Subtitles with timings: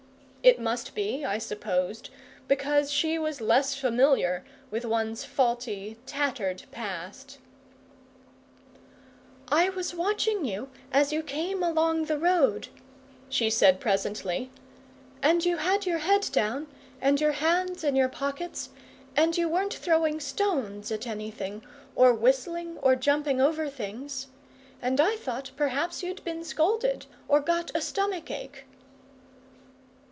[0.43, 2.09] It must be, I supposed,
[2.47, 7.37] because she was less familiar with one's faulty, tattered past.
[9.49, 12.69] "I was watching you as you came along the road,"
[13.29, 14.49] she said presently,
[15.21, 16.65] "and you had your head down
[16.99, 18.69] and your hands in your pockets,
[19.15, 21.63] and you weren't throwing stones at anything,
[21.95, 24.25] or whistling, or jumping over things;
[24.81, 28.65] and I thought perhaps you'd bin scolded, or got a stomach ache."